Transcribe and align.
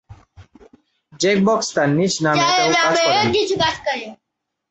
Jacobs 1.21 1.65
তার 1.75 1.89
নিজ 1.97 2.13
নামে 2.25 2.45
তেও 2.57 2.69
কাজ 2.77 2.95
করেন। 3.05 3.27